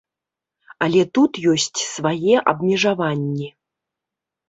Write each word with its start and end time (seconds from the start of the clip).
Але 0.85 1.01
тут 1.19 1.31
ёсць 1.53 1.79
свае 1.93 2.35
абмежаванні. 2.55 3.47